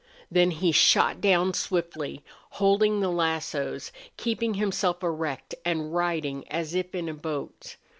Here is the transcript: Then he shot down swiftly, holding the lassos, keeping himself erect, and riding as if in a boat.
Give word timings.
Then 0.31 0.49
he 0.49 0.71
shot 0.71 1.21
down 1.21 1.53
swiftly, 1.53 2.23
holding 2.57 3.01
the 3.01 3.09
lassos, 3.11 3.91
keeping 4.17 4.55
himself 4.55 5.03
erect, 5.03 5.53
and 5.63 5.93
riding 5.93 6.47
as 6.49 6.73
if 6.73 6.95
in 6.95 7.07
a 7.07 7.13
boat. 7.13 7.75